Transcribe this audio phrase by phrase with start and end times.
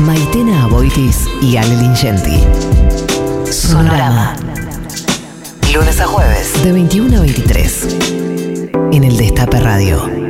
[0.00, 2.44] Maitena Aboitis y Ale Lingenti.
[3.50, 4.34] Sonorama.
[5.72, 6.62] Lunes a jueves.
[6.62, 7.96] De 21 a 23.
[8.92, 10.25] En el Destape Radio.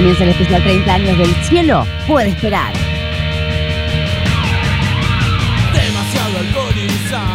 [0.00, 2.72] Comienza el especial 30 años del cielo, puede esperar.
[5.74, 7.29] Demasiado alcoholizado,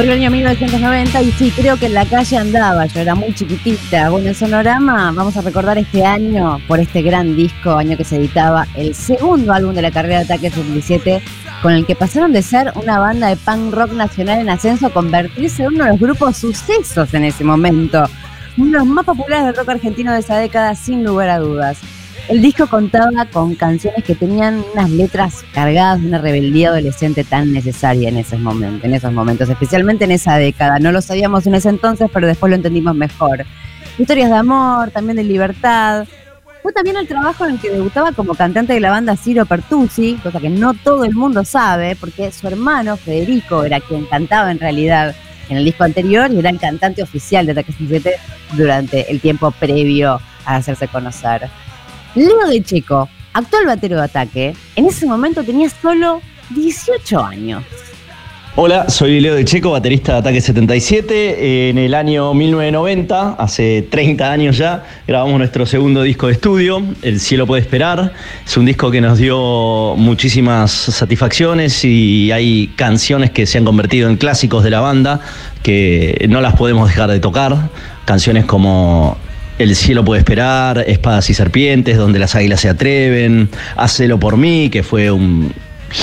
[0.00, 3.34] Corrió el año 1990 y sí, creo que en la calle andaba, yo era muy
[3.34, 4.08] chiquitita.
[4.08, 8.16] Bueno, en Sonorama vamos a recordar este año por este gran disco, año que se
[8.16, 11.22] editaba el segundo álbum de la carrera de Ataque 77,
[11.60, 14.90] con el que pasaron de ser una banda de punk rock nacional en ascenso a
[14.90, 18.04] convertirse en uno de los grupos sucesos en ese momento.
[18.56, 21.76] Uno de los más populares del rock argentino de esa década, sin lugar a dudas.
[22.30, 27.52] El disco contaba con canciones que tenían unas letras cargadas de una rebeldía adolescente tan
[27.52, 30.78] necesaria en esos momentos, en esos momentos, especialmente en esa década.
[30.78, 33.44] No lo sabíamos en ese entonces, pero después lo entendimos mejor.
[33.98, 36.06] Historias de amor, también de libertad.
[36.62, 40.14] Fue también el trabajo en el que debutaba como cantante de la banda Ciro Pertusi,
[40.22, 44.60] cosa que no todo el mundo sabe, porque su hermano Federico era quien cantaba en
[44.60, 45.16] realidad
[45.48, 48.20] en el disco anterior y era el cantante oficial de Ataque 77
[48.52, 51.50] durante el tiempo previo a hacerse conocer.
[52.14, 57.62] Leo de Checo, actual batero de ataque, en ese momento tenía solo 18 años.
[58.56, 61.70] Hola, soy Leo de Checo, baterista de Ataque 77.
[61.70, 67.20] En el año 1990, hace 30 años ya, grabamos nuestro segundo disco de estudio, El
[67.20, 68.12] cielo puede esperar.
[68.44, 74.10] Es un disco que nos dio muchísimas satisfacciones y hay canciones que se han convertido
[74.10, 75.20] en clásicos de la banda
[75.62, 77.70] que no las podemos dejar de tocar.
[78.04, 79.16] Canciones como
[79.62, 84.70] el cielo puede esperar, Espadas y Serpientes, donde las águilas se atreven, Hacelo por mí,
[84.70, 85.52] que fue un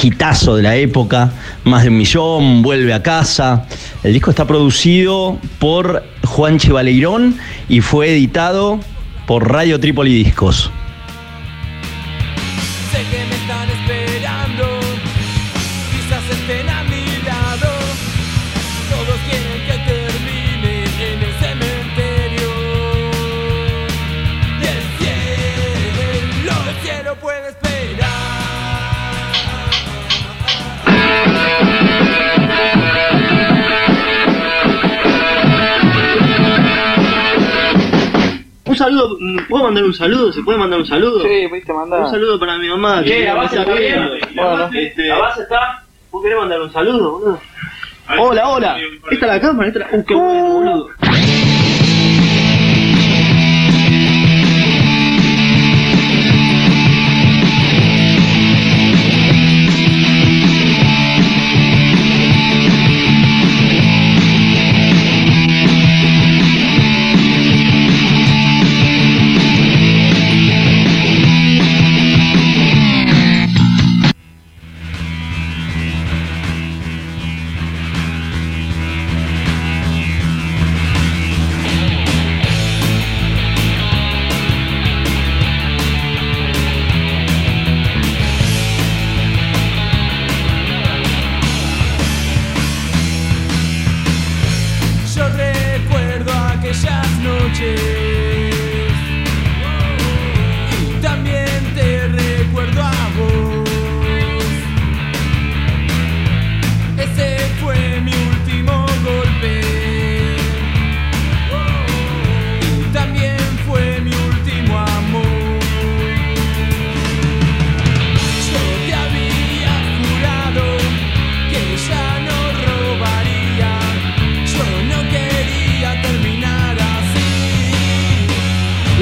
[0.03, 1.31] hitazo de la época,
[1.63, 3.65] más de un millón, Vuelve a casa.
[4.03, 7.35] El disco está producido por Juan Chivaleirón
[7.67, 8.79] y fue editado
[9.25, 10.71] por Radio Trípoli Discos.
[38.87, 39.17] Saludo,
[39.49, 40.31] ¿puedo mandar un saludo?
[40.31, 41.19] ¿Se puede mandar un saludo?
[41.21, 42.01] Sí, pudiste mandar.
[42.01, 43.03] Un saludo para mi mamá.
[43.03, 43.93] que la me base está está bien.
[44.09, 44.15] viendo.
[44.35, 45.83] La Bueno, base- este, la base está.
[46.11, 47.41] ¿Vos querés mandar un saludo, boludo?
[48.19, 48.77] Hola, hola.
[49.11, 49.97] Esta es la cámara, esta es la...
[49.97, 50.89] Uh, qué bueno, boludo.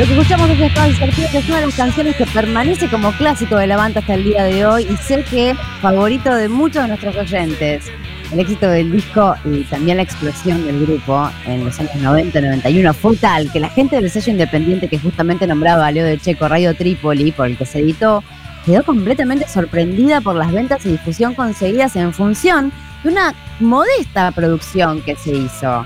[0.06, 3.12] Lo que escuchamos es Estado Insertido, que es una de las canciones que permanece como
[3.14, 6.84] clásico de la banda hasta el día de hoy y sé que favorito de muchos
[6.84, 7.92] de nuestros oyentes.
[8.32, 12.94] El éxito del disco y también la explosión del grupo en los años 90, 91
[12.94, 16.76] fue tal que la gente del sello independiente que justamente nombraba Leo de Checo, Radio
[16.76, 18.24] Trípoli, por el que se editó,
[18.64, 22.72] quedó completamente sorprendida por las ventas y difusión conseguidas en función
[23.04, 25.84] de una modesta producción que se hizo.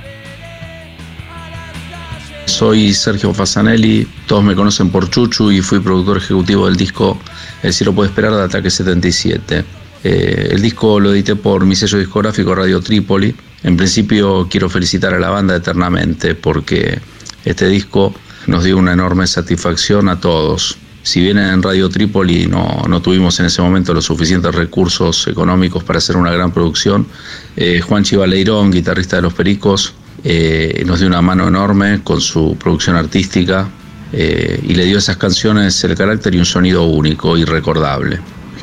[2.60, 7.18] Soy Sergio Fasanelli, todos me conocen por Chuchu y fui productor ejecutivo del disco
[7.64, 9.64] El cielo puede esperar de Ataque 77.
[10.04, 13.34] Eh, el disco lo edité por mi sello discográfico Radio Trípoli.
[13.64, 17.00] En principio quiero felicitar a la banda eternamente porque
[17.46, 18.14] este disco
[18.48, 20.78] nos dio una enorme satisfacción a todos.
[21.02, 25.86] Si bien en Radio Trípoli no, no tuvimos en ese momento los suficientes recursos económicos
[25.86, 27.08] para hacer una gran producción,
[27.56, 32.58] eh, Juan Chivaleirón, guitarrista de Los Pericos, eh, nos dio una mano enorme con su
[32.58, 33.68] producción artística
[34.12, 38.20] eh, y le dio a esas canciones el carácter y un sonido único y recordable.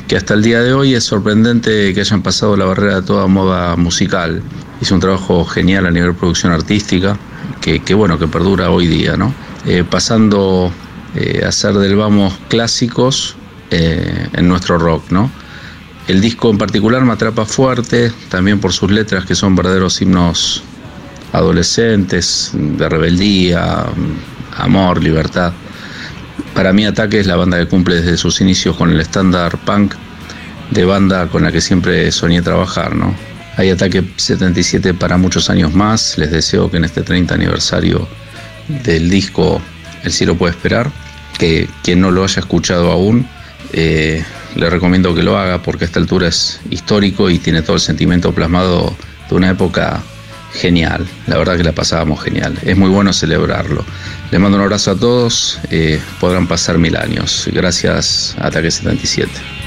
[0.07, 3.27] Que hasta el día de hoy es sorprendente que hayan pasado la barrera de toda
[3.27, 4.41] moda musical.
[4.81, 7.17] Hizo un trabajo genial a nivel producción artística,
[7.61, 9.33] que, bueno, que perdura hoy día, ¿no?
[9.65, 10.71] Eh, pasando
[11.45, 13.35] a ser del vamos clásicos
[13.71, 15.29] en nuestro rock, ¿no?
[16.07, 20.63] El disco en particular me atrapa fuerte, también por sus letras que son verdaderos himnos
[21.33, 23.85] adolescentes, de rebeldía,
[24.57, 25.53] amor, libertad.
[26.53, 29.93] Para mí Ataque es la banda que cumple desde sus inicios con el estándar punk
[30.71, 33.15] de banda con la que siempre soñé trabajar, ¿no?
[33.57, 38.07] Hay Ataque 77 para muchos años más, les deseo que en este 30 aniversario
[38.83, 39.61] del disco
[40.03, 40.91] El cielo puede esperar,
[41.39, 43.27] que quien no lo haya escuchado aún,
[43.73, 44.23] eh,
[44.55, 47.81] le recomiendo que lo haga porque a esta altura es histórico y tiene todo el
[47.81, 48.95] sentimiento plasmado
[49.29, 50.01] de una época
[50.57, 53.85] genial, la verdad que la pasábamos genial, es muy bueno celebrarlo.
[54.31, 57.47] Les mando un abrazo a todos, eh, podrán pasar mil años.
[57.53, 59.66] Gracias, Ataque 77.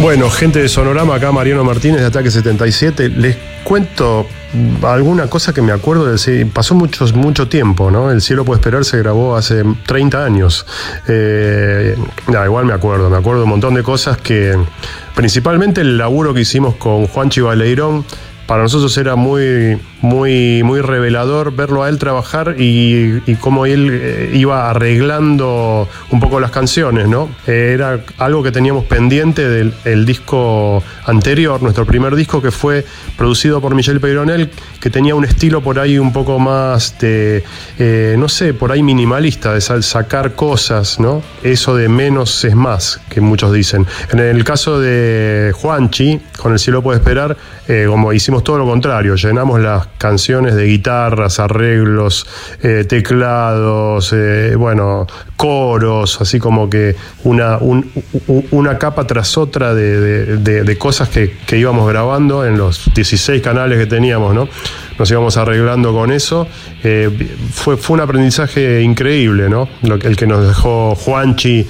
[0.00, 3.10] Bueno, gente de Sonorama, acá Mariano Martínez de Ataque 77.
[3.10, 4.26] Les cuento
[4.82, 8.10] alguna cosa que me acuerdo de pasó mucho, mucho tiempo, ¿no?
[8.10, 10.64] El cielo puede esperar se grabó hace 30 años.
[11.06, 11.98] Eh,
[12.28, 14.56] igual me acuerdo, me acuerdo un montón de cosas que,
[15.14, 18.06] principalmente el laburo que hicimos con Juan Chivaleirón,
[18.46, 24.30] para nosotros era muy, muy, muy revelador verlo a él trabajar y, cómo él eh,
[24.34, 27.30] iba arreglando un poco las canciones, ¿no?
[27.46, 32.84] Era algo que teníamos pendiente del disco anterior, nuestro primer disco que fue
[33.16, 34.50] producido por Michel Peyronel,
[34.80, 37.44] que tenía un estilo por ahí un poco más de,
[37.78, 41.22] eh, no sé, por ahí minimalista, de sacar cosas, ¿no?
[41.42, 43.86] Eso de menos es más, que muchos dicen.
[44.10, 47.36] En el caso de Juanchi, con El cielo puede esperar,
[47.68, 52.26] eh, como hicimos todo lo contrario, llenamos las canciones de guitarras, arreglos,
[52.62, 57.58] eh, teclados, eh, bueno, coros, así como que una,
[58.50, 64.34] una capa tras otra de, cosas que, íbamos grabando en los 16 canales que teníamos,
[64.34, 64.48] ¿no?
[64.98, 66.48] Nos íbamos arreglando con eso.
[67.52, 69.68] fue, fue un aprendizaje increíble, ¿no?
[69.82, 71.66] el que nos dejó Juanchi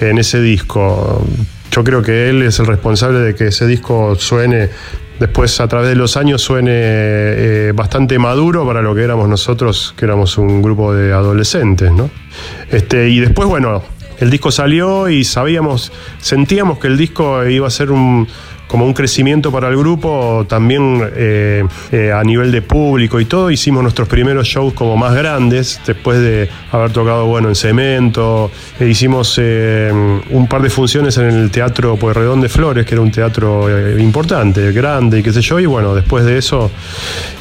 [0.00, 1.22] en ese disco.
[1.70, 4.70] Yo creo que él es el responsable de que ese disco suene
[5.18, 9.94] después a través de los años suene eh, bastante maduro para lo que éramos nosotros,
[9.96, 12.10] que éramos un grupo de adolescentes, ¿no?
[12.70, 13.82] Este, y después, bueno,
[14.18, 18.28] el disco salió y sabíamos, sentíamos que el disco iba a ser un,
[18.66, 23.50] como un crecimiento para el grupo, también eh, eh, a nivel de público y todo.
[23.50, 28.50] Hicimos nuestros primeros shows como más grandes, después de haber tocado bueno en Cemento.
[28.80, 29.92] E hicimos eh,
[30.30, 33.68] un par de funciones en el Teatro Pueyrredón de Flores, que era un teatro
[33.98, 35.60] importante, grande y qué sé yo.
[35.60, 36.70] Y bueno, después de eso,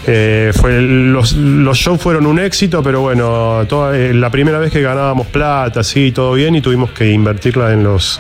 [0.06, 5.28] fue, los, los, shows fueron un éxito, pero bueno, toda, la primera vez que ganábamos
[5.28, 8.20] plata, sí, todo bien, y tuvimos que invertirla en los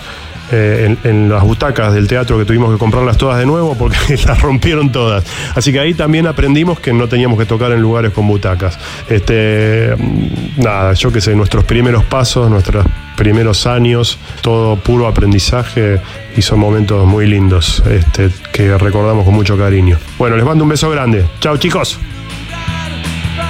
[0.51, 3.97] eh, en, las butacas del teatro que tuvimos que comprarlas todas de nuevo porque
[4.27, 5.23] las rompieron todas.
[5.55, 8.77] Así que ahí también aprendimos que no teníamos que tocar en lugares con butacas.
[9.09, 12.85] Este, mm, nada, yo qué sé, nuestros primeros pasos, nuestros
[13.15, 15.99] primeros años, todo puro aprendizaje
[16.35, 19.97] y son momentos muy lindos este, que recordamos con mucho cariño.
[20.17, 21.25] Bueno, les mando un beso grande.
[21.39, 21.99] Chao chicos.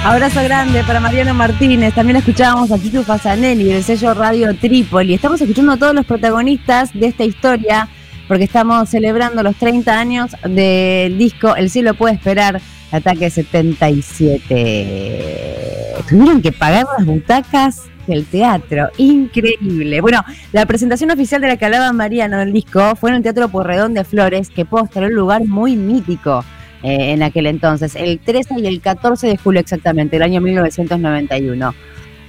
[0.04, 1.94] Abrazo grande para Mariano Martínez.
[1.94, 5.14] También escuchábamos a Tito Fasanelli del sello Radio Trípoli.
[5.14, 7.88] Estamos escuchando a todos los protagonistas de esta historia
[8.28, 12.60] porque estamos celebrando los 30 años del disco El cielo puede esperar
[12.92, 15.94] Ataque 77.
[16.06, 18.90] Tuvieron que pagar las butacas del teatro.
[18.98, 20.02] Increíble.
[20.02, 23.48] Bueno, la presentación oficial de la que hablaba Mariano del disco fue en el Teatro
[23.48, 26.44] Porredón de Flores, que postra un lugar muy mítico
[26.84, 31.74] eh, en aquel entonces, el 13 y el 14 de julio exactamente, el año 1991.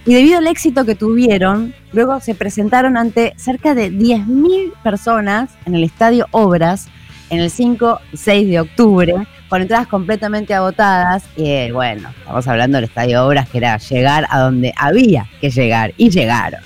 [0.05, 5.75] Y debido al éxito que tuvieron, luego se presentaron ante cerca de 10.000 personas en
[5.75, 6.88] el Estadio Obras
[7.29, 9.15] en el 5 y 6 de octubre,
[9.50, 11.25] con entradas completamente agotadas.
[11.35, 15.93] Y bueno, estamos hablando del Estadio Obras, que era llegar a donde había que llegar,
[15.97, 16.62] y llegaron.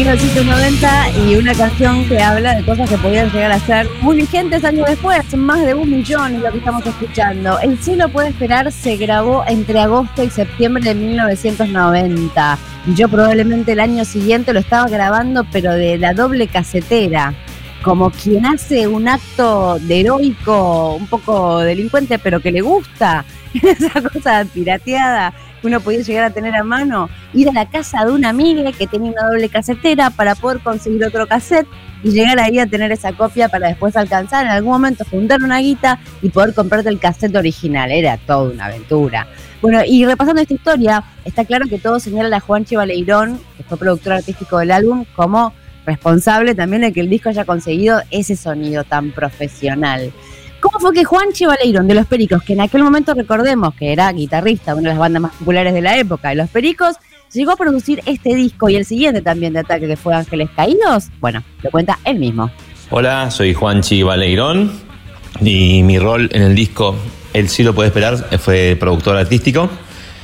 [0.00, 4.64] 1990 y una canción que habla de cosas que podían llegar a ser muy vigentes
[4.64, 7.60] años después, más de un millón es lo que estamos escuchando.
[7.60, 12.58] El cielo puede esperar se grabó entre agosto y septiembre de 1990.
[12.96, 17.34] Yo probablemente el año siguiente lo estaba grabando, pero de la doble casetera.
[17.82, 23.26] Como quien hace un acto heroico, un poco delincuente, pero que le gusta.
[23.52, 27.08] Esa cosa pirateada que uno podía llegar a tener a mano.
[27.32, 31.04] Ir a la casa de una amiga que tenía una doble casetera para poder conseguir
[31.04, 31.66] otro cassette
[32.02, 35.58] y llegar ahí a tener esa copia para después alcanzar en algún momento juntar una
[35.58, 37.90] guita y poder comprarte el cassette original.
[37.90, 39.26] Era toda una aventura.
[39.60, 43.76] Bueno, y repasando esta historia, está claro que todo señala a Juanchi Baleirón, que fue
[43.76, 45.52] productor artístico del álbum, como
[45.84, 50.12] responsable también de que el disco haya conseguido ese sonido tan profesional.
[50.72, 54.12] ¿Cómo fue que Juanchi Baleirón de Los Pericos, que en aquel momento recordemos que era
[54.12, 56.94] guitarrista, una de las bandas más populares de la época, de Los Pericos,
[57.32, 61.08] llegó a producir este disco y el siguiente también de Ataque, que fue Ángeles Caídos?
[61.20, 62.52] Bueno, lo cuenta él mismo.
[62.90, 64.70] Hola, soy Juanchi Baleirón
[65.40, 66.94] y mi rol en el disco
[67.32, 69.68] El sí lo puede esperar fue productor artístico.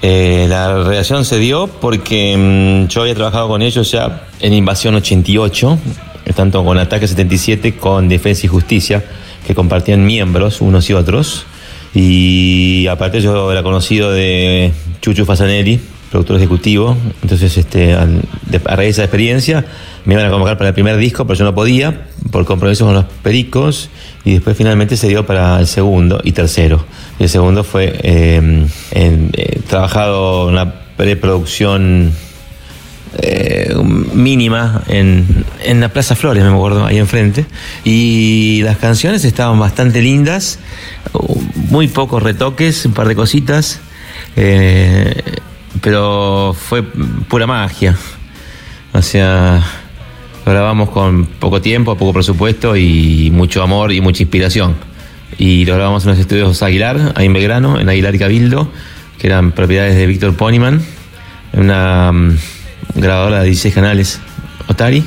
[0.00, 4.94] Eh, la relación se dio porque mm, yo había trabajado con ellos ya en Invasión
[4.94, 5.76] 88,
[6.36, 9.02] tanto con Ataque 77, con Defensa y Justicia,
[9.46, 11.46] que compartían miembros unos y otros.
[11.94, 16.96] Y aparte yo era conocido de Chuchu Fasanelli, productor ejecutivo.
[17.22, 19.64] Entonces, este, al- de- a raíz de esa experiencia,
[20.04, 22.94] me iban a convocar para el primer disco, pero yo no podía, por compromiso con
[22.94, 23.88] los pericos.
[24.24, 26.84] Y después finalmente se dio para el segundo y tercero.
[27.18, 32.12] El segundo fue eh, en- eh, trabajado en una preproducción
[33.22, 33.74] eh,
[34.14, 37.46] mínima en, en la Plaza Flores, me acuerdo, ahí enfrente.
[37.84, 40.58] Y las canciones estaban bastante lindas,
[41.12, 43.80] uh, muy pocos retoques, un par de cositas,
[44.36, 45.22] eh,
[45.80, 47.96] pero fue pura magia.
[48.92, 49.62] O sea,
[50.44, 54.76] grabamos con poco tiempo, poco presupuesto y mucho amor y mucha inspiración.
[55.38, 58.70] Y lo grabamos en los estudios Aguilar, ahí en Belgrano, en Aguilar y Cabildo,
[59.18, 60.80] que eran propiedades de Víctor Ponyman,
[61.52, 62.38] una mm,
[62.94, 64.20] grabadora de 16 canales
[64.68, 65.04] Otari,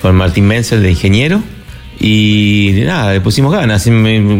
[0.00, 1.42] con Martín Menzel de ingeniero.
[1.98, 3.88] Y nada, le pusimos ganas,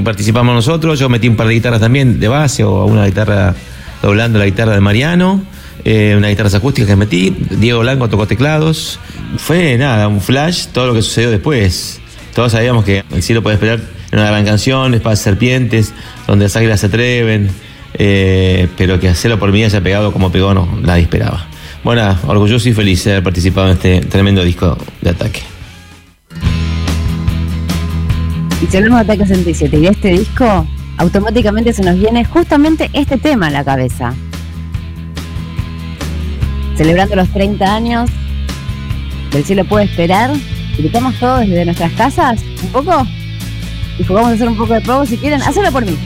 [0.04, 3.54] participamos nosotros, yo metí un par de guitarras también de base o una guitarra
[4.02, 5.42] doblando la guitarra de Mariano,
[5.84, 8.98] eh, una guitarra acústica que metí, Diego Blanco tocó teclados.
[9.38, 12.00] Fue nada, un flash, todo lo que sucedió después.
[12.34, 13.80] Todos sabíamos que El cielo puede esperar
[14.12, 15.92] era una gran canción, Espadas Serpientes,
[16.26, 17.50] donde las águilas se atreven,
[17.94, 21.46] eh, pero que hacerlo por mí haya pegado como pegó, no, nadie esperaba.
[21.86, 25.42] Bueno, orgulloso y feliz de haber participado en este tremendo disco de ataque.
[28.60, 30.66] Y si hablamos de Ataque 67 y de este disco,
[30.96, 34.14] automáticamente se nos viene justamente este tema a la cabeza.
[36.74, 38.10] Celebrando los 30 años
[39.30, 40.32] del cielo puede esperar,
[40.76, 43.06] gritamos todos desde nuestras casas, un poco,
[43.96, 45.96] y jugamos a hacer un poco de poco si quieren, hacerlo por mí.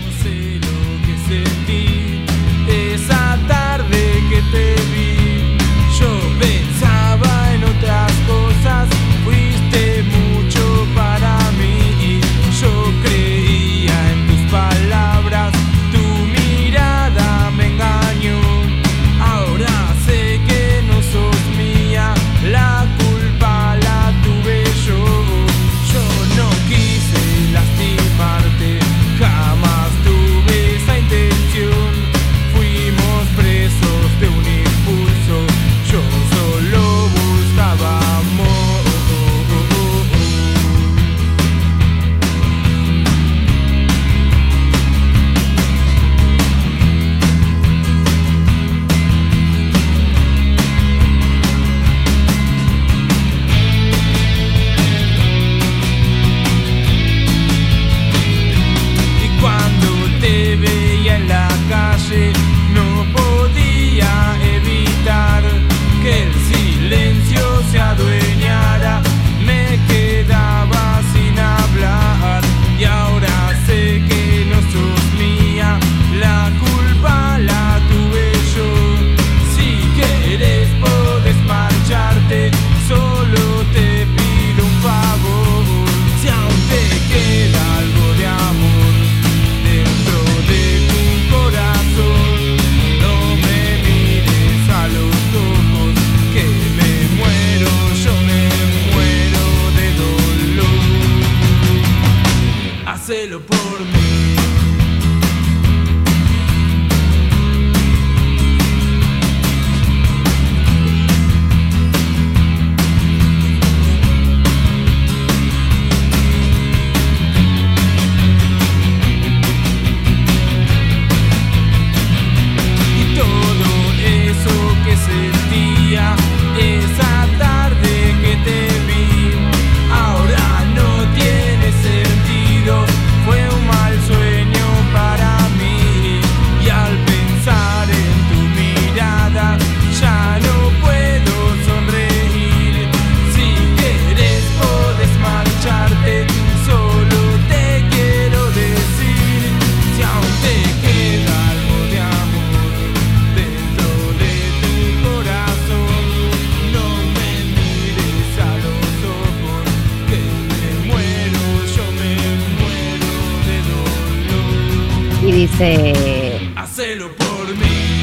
[165.61, 168.03] Hacelo por mí.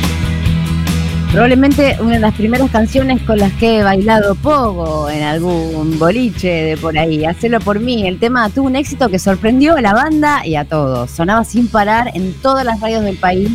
[1.31, 6.49] probablemente una de las primeras canciones con las que he bailado poco en algún boliche
[6.49, 7.25] de por ahí.
[7.25, 8.07] Hacelo por mí.
[8.07, 11.09] El tema tuvo un éxito que sorprendió a la banda y a todos.
[11.09, 13.49] Sonaba sin parar en todas las radios del país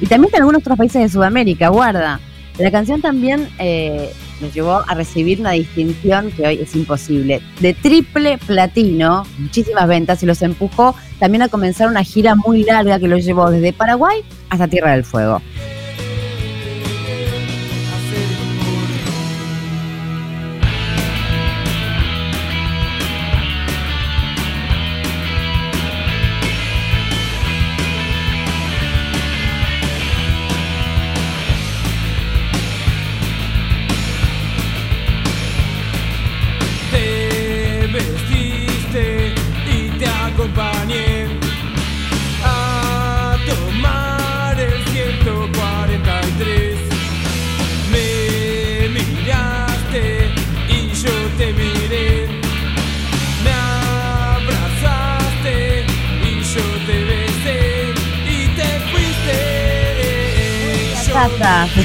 [0.00, 1.70] y también en algunos otros países de Sudamérica.
[1.70, 2.20] Guarda.
[2.58, 7.40] La canción también eh, nos llevó a recibir una distinción que hoy es imposible.
[7.60, 12.98] De triple platino, muchísimas ventas y los empujó también a comenzar una gira muy larga
[12.98, 15.40] que los llevó desde Paraguay hasta Tierra del Fuego.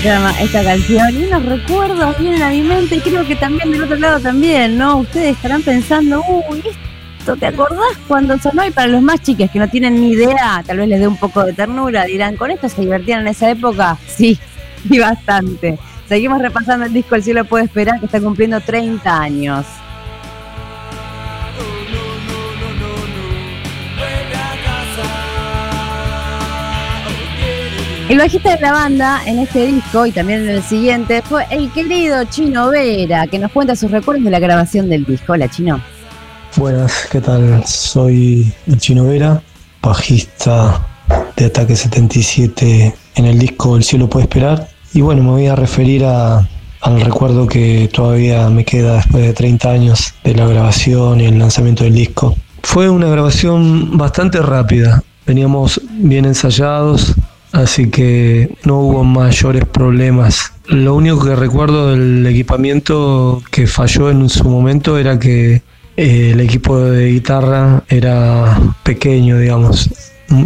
[0.09, 3.95] Esta canción y unos recuerdos vienen a mi mente y creo que también del otro
[3.97, 4.97] lado también, ¿no?
[4.97, 6.63] Ustedes estarán pensando, uy,
[7.19, 8.65] esto, ¿te acordás cuando sonó?
[8.65, 11.17] Y para los más chiques que no tienen ni idea, tal vez les dé un
[11.17, 13.99] poco de ternura, dirán, ¿con esto se divertían en esa época?
[14.07, 14.39] Sí,
[14.89, 15.77] y bastante.
[16.07, 19.65] Seguimos repasando el disco El cielo puede esperar que está cumpliendo 30 años.
[28.09, 31.71] El bajista de la banda en este disco y también en el siguiente fue el
[31.71, 35.33] querido Chino Vera, que nos cuenta sus recuerdos de la grabación del disco.
[35.33, 35.79] Hola, Chino.
[36.55, 37.63] Buenas, ¿qué tal?
[37.67, 39.43] Soy el Chino Vera,
[39.83, 40.83] bajista
[41.35, 44.67] de Ataque 77 en el disco El cielo puede esperar.
[44.91, 49.69] Y bueno, me voy a referir al recuerdo que todavía me queda después de 30
[49.69, 52.35] años de la grabación y el lanzamiento del disco.
[52.63, 57.13] Fue una grabación bastante rápida, veníamos bien ensayados,
[57.51, 60.53] así que no hubo mayores problemas.
[60.67, 65.61] Lo único que recuerdo del equipamiento que falló en su momento era que
[65.97, 69.89] eh, el equipo de guitarra era pequeño, digamos.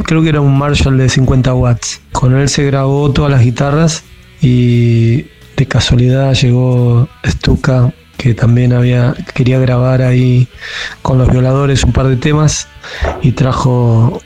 [0.06, 2.02] Creo que era un Marshall de 50 watts.
[2.12, 4.04] Con él se grabó todas las guitarras
[4.42, 5.26] y
[5.58, 10.48] de casualidad llegó Stuka, que también había, quería grabar ahí
[11.02, 12.68] con los violadores un par de temas
[13.22, 14.22] y trajo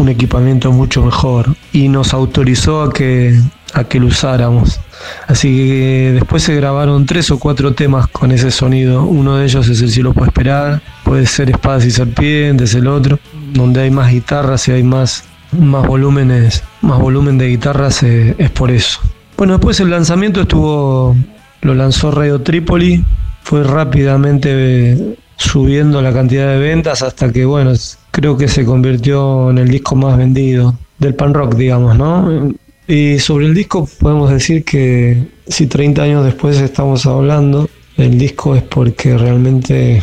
[0.00, 3.38] un equipamiento mucho mejor y nos autorizó a que,
[3.74, 4.80] a que lo usáramos.
[5.28, 9.04] Así que después se grabaron tres o cuatro temas con ese sonido.
[9.04, 13.18] Uno de ellos es El cielo puede esperar, puede ser Espadas y Serpientes, el otro,
[13.52, 18.50] donde hay más guitarras y hay más, más volúmenes, más volumen de guitarras eh, es
[18.50, 19.00] por eso.
[19.36, 21.16] Bueno, después el lanzamiento estuvo,
[21.62, 23.04] lo lanzó Radio Trípoli,
[23.42, 24.50] fue rápidamente
[24.92, 27.72] eh, subiendo la cantidad de ventas hasta que, bueno,
[28.10, 32.52] creo que se convirtió en el disco más vendido del pan rock, digamos, ¿no?
[32.86, 38.54] Y sobre el disco podemos decir que si 30 años después estamos hablando, el disco
[38.56, 40.02] es porque realmente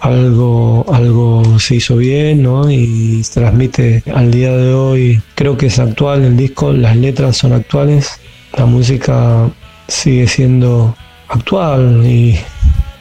[0.00, 2.70] algo, algo se hizo bien, ¿no?
[2.70, 5.22] Y transmite al día de hoy.
[5.34, 8.20] Creo que es actual el disco, las letras son actuales,
[8.56, 9.48] la música
[9.88, 10.94] sigue siendo
[11.28, 12.38] actual y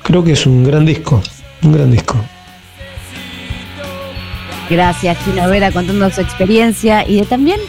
[0.04, 1.22] creo que es un gran disco,
[1.64, 2.16] un gran disco.
[4.70, 7.60] Gracias, Chino Vera, contando su experiencia y de también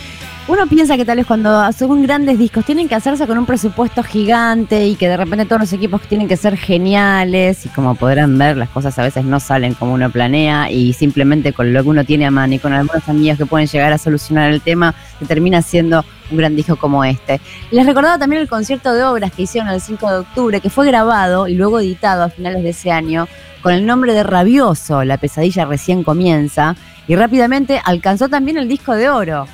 [0.48, 4.02] Uno piensa que tal vez cuando son grandes discos tienen que hacerse con un presupuesto
[4.02, 8.36] gigante y que de repente todos los equipos tienen que ser geniales y como podrán
[8.36, 11.88] ver las cosas a veces no salen como uno planea y simplemente con lo que
[11.88, 14.94] uno tiene a mano y con algunos amigos que pueden llegar a solucionar el tema
[15.18, 17.40] se termina siendo un gran disco como este.
[17.70, 20.86] Les recordaba también el concierto de obras que hicieron el 5 de octubre que fue
[20.86, 23.26] grabado y luego editado a finales de ese año
[23.62, 28.94] con el nombre de Rabioso, La pesadilla recién comienza y rápidamente alcanzó también el disco
[28.94, 29.46] de oro.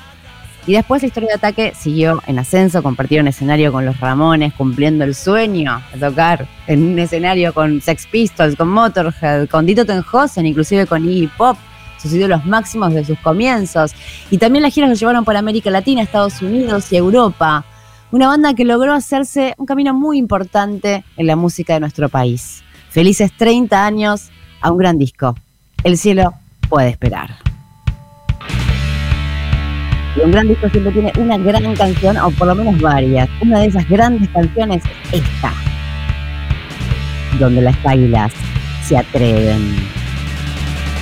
[0.65, 5.05] Y después la historia de ataque siguió en ascenso, compartieron escenario con los Ramones, cumpliendo
[5.05, 10.45] el sueño de tocar en un escenario con Sex Pistols, con Motorhead, con Dito Tenhosen,
[10.45, 11.57] inclusive con Iggy Pop,
[12.01, 13.93] sus ídolos máximos de sus comienzos.
[14.29, 17.63] Y también las giras los llevaron por América Latina, Estados Unidos y Europa.
[18.11, 22.61] Una banda que logró hacerse un camino muy importante en la música de nuestro país.
[22.97, 25.35] Felices 30 años a un gran disco.
[25.83, 26.33] El cielo
[26.67, 27.29] puede esperar.
[30.15, 33.29] Y un gran disco siempre tiene una gran canción, o por lo menos varias.
[33.39, 34.81] Una de esas grandes canciones
[35.11, 35.53] es esta,
[37.39, 38.33] donde las águilas
[38.81, 39.75] se atreven.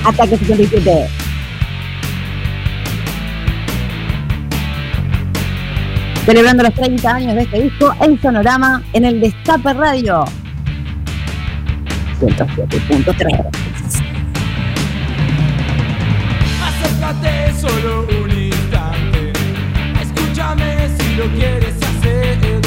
[0.04, 1.08] Ataque 77.
[6.26, 10.26] Celebrando los 30 años de este disco, el sonorama en el Destape Radio.
[12.20, 13.52] 107.3.
[16.64, 19.34] Acércate solo un instante.
[20.02, 22.62] Escúchame si lo quieres hacer.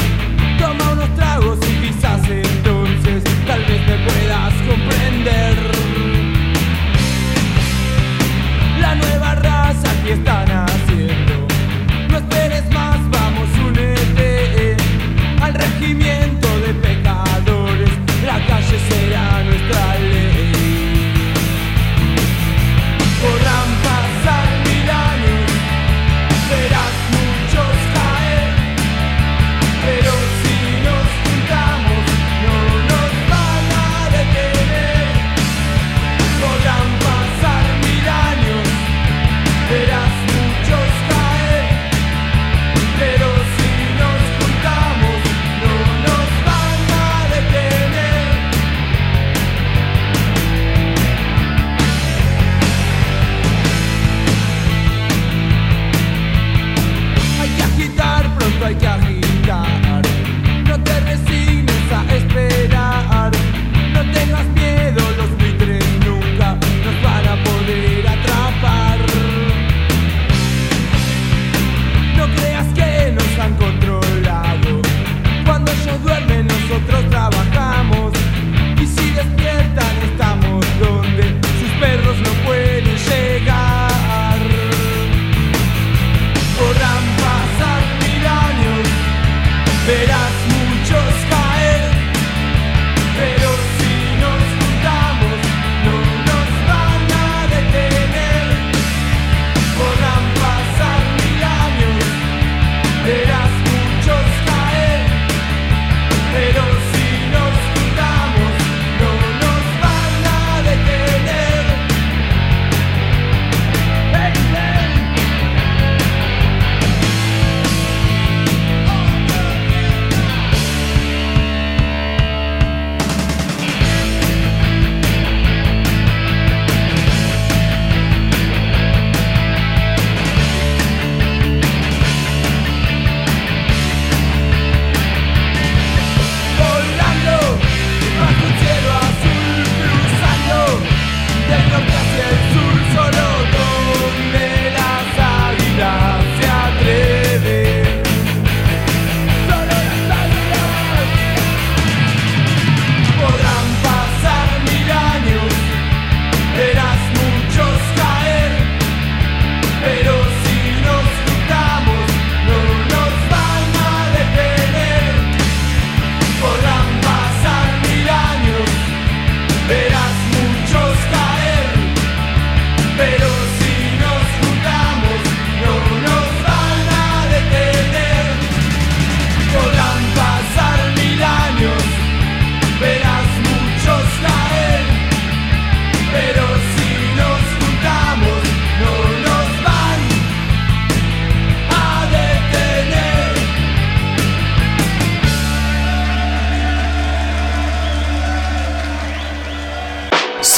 [0.59, 5.57] Toma unos tragos y quizás entonces tal vez me puedas comprender.
[8.79, 10.48] La nueva raza que están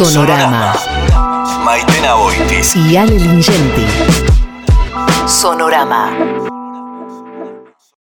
[0.05, 0.73] Sonorama.
[1.63, 2.75] Maitena Boitis.
[2.75, 3.85] Y Ale Lingenti.
[5.27, 6.09] Sonorama.